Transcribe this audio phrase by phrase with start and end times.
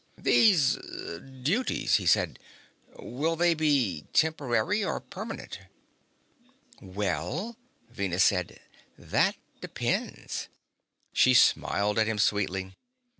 [0.17, 0.77] "These
[1.43, 2.39] duties," he said.
[2.97, 5.59] "Will they be temporary or permanent?"
[6.81, 7.55] "Well,"
[7.87, 8.61] Venus said,
[8.97, 10.49] "that depends."
[11.13, 12.73] She smiled at him sweetly.